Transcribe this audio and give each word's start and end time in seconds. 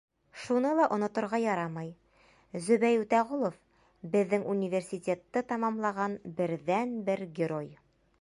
Шуны 0.43 0.69
ла 0.77 0.85
оноторға 0.95 1.39
ярамай: 1.41 1.91
Зөбәй 2.67 2.97
Үтәғолов— 3.01 3.59
беҙҙең 4.15 4.47
университетты 4.55 5.45
тамамлаған 5.53 6.17
берҙән-бер 6.41 7.23
герой. 7.41 7.71